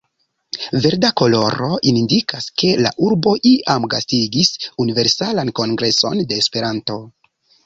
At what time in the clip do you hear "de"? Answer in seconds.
6.33-6.41